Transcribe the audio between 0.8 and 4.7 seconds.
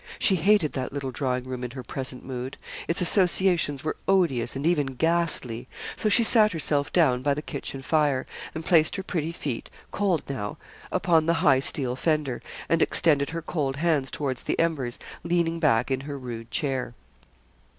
little drawing room in her present mood its associations were odious and